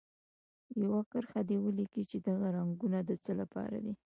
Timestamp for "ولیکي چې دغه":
1.63-2.47